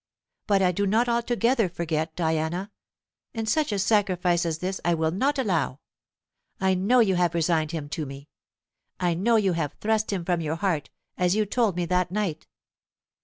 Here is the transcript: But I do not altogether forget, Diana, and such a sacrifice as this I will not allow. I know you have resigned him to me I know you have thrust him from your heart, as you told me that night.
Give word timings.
But 0.47 0.63
I 0.63 0.71
do 0.71 0.87
not 0.87 1.07
altogether 1.07 1.69
forget, 1.69 2.15
Diana, 2.15 2.71
and 3.35 3.47
such 3.47 3.71
a 3.71 3.77
sacrifice 3.77 4.47
as 4.47 4.57
this 4.57 4.81
I 4.83 4.95
will 4.95 5.11
not 5.11 5.37
allow. 5.37 5.79
I 6.59 6.73
know 6.73 7.01
you 7.01 7.13
have 7.17 7.35
resigned 7.35 7.69
him 7.71 7.87
to 7.89 8.07
me 8.07 8.27
I 8.99 9.13
know 9.13 9.35
you 9.35 9.53
have 9.53 9.73
thrust 9.73 10.11
him 10.11 10.25
from 10.25 10.41
your 10.41 10.55
heart, 10.55 10.89
as 11.19 11.35
you 11.35 11.45
told 11.45 11.75
me 11.75 11.85
that 11.85 12.09
night. 12.09 12.47